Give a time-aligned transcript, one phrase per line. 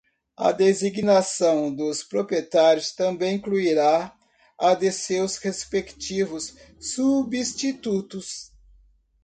[0.35, 4.11] A designação dos proprietários também incluirá
[4.57, 8.51] a de seus respectivos substitutos.